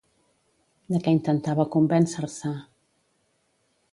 De 0.93 1.01
què 1.07 1.13
intentava 1.17 1.67
convèncer-se? 1.77 2.53